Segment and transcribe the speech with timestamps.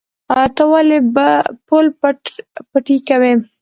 [0.55, 0.99] ته ولې
[1.67, 1.85] پل
[2.71, 3.33] پتی کوې؟